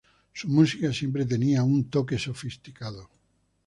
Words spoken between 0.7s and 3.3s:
siempre tenía un toque sofisticado.